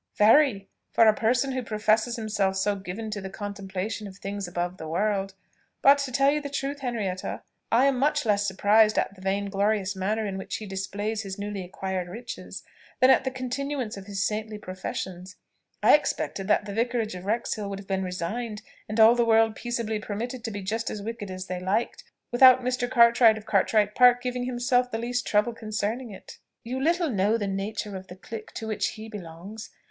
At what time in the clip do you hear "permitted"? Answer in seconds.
19.99-20.43